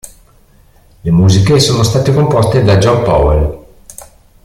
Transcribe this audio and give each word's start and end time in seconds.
Le 1.03 1.11
musiche 1.11 1.59
sono 1.59 1.83
state 1.83 2.11
composte 2.11 2.63
da 2.63 2.79
John 2.79 3.03
Powell. 3.03 3.65